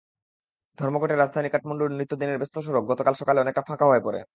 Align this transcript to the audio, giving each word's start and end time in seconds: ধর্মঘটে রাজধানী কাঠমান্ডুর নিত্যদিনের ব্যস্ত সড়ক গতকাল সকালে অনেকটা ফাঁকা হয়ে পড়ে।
ধর্মঘটে 0.77 1.15
রাজধানী 1.15 1.49
কাঠমান্ডুর 1.49 1.91
নিত্যদিনের 1.99 2.39
ব্যস্ত 2.39 2.55
সড়ক 2.59 2.83
গতকাল 2.91 3.13
সকালে 3.13 3.41
অনেকটা 3.41 3.63
ফাঁকা 3.67 3.85
হয়ে 3.85 4.05
পড়ে। 4.05 4.21